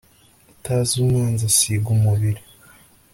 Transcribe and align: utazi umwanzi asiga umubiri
utazi 0.53 0.93
umwanzi 1.03 1.43
asiga 1.51 1.87
umubiri 1.95 2.41